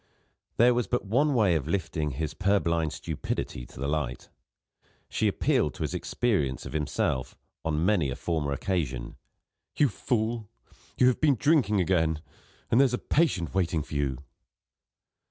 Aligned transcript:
There 0.57 0.73
was 0.73 0.87
but 0.87 1.05
one 1.05 1.35
way 1.35 1.53
of 1.53 1.67
lifting 1.67 2.09
his 2.13 2.33
purblind 2.33 2.91
stupidity 2.91 3.67
to 3.67 3.79
the 3.79 3.87
light. 3.87 4.29
She 5.09 5.27
appealed 5.27 5.75
to 5.75 5.83
his 5.83 5.93
experience 5.93 6.65
of 6.65 6.73
himself, 6.73 7.37
on 7.63 7.85
many 7.85 8.09
a 8.09 8.15
former 8.15 8.51
occasion: 8.51 9.17
"You 9.77 9.89
fool, 9.89 10.49
you 10.97 11.05
have 11.05 11.21
been 11.21 11.35
drinking 11.35 11.79
again 11.81 12.19
and 12.71 12.81
there's 12.81 12.95
a 12.95 12.97
patient 12.97 13.53
waiting 13.53 13.83
for 13.83 13.93
you." 13.93 14.17